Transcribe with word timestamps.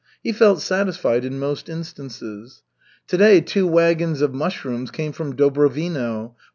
He 0.23 0.31
felt 0.33 0.61
satisfied 0.61 1.23
in 1.23 1.37
most 1.37 1.69
instances. 1.69 2.63
"To 3.05 3.17
day 3.17 3.39
two 3.39 3.67
wagons 3.67 4.21
of 4.23 4.33
mushrooms 4.33 4.89
came 4.89 5.11
from 5.11 5.35
Dubrovino. 5.35 6.33